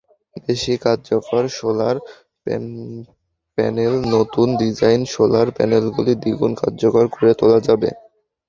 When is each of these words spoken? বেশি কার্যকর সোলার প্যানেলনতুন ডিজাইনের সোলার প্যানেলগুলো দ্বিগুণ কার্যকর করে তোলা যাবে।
বেশি 0.45 0.73
কার্যকর 0.83 1.43
সোলার 1.57 1.97
প্যানেলনতুন 3.57 4.49
ডিজাইনের 4.61 5.11
সোলার 5.13 5.47
প্যানেলগুলো 5.57 6.11
দ্বিগুণ 6.21 6.51
কার্যকর 6.61 7.05
করে 7.13 7.31
তোলা 7.39 7.59
যাবে। 7.67 7.89